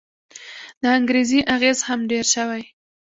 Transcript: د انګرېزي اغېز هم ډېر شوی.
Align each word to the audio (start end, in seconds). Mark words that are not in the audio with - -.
د 0.81 0.83
انګرېزي 0.97 1.39
اغېز 1.55 1.79
هم 1.87 1.99
ډېر 2.11 2.25
شوی. 2.33 2.63